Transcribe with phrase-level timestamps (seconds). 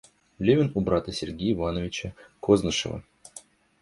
[0.39, 3.03] Левин у брата Сергея Ивановича Кознышева.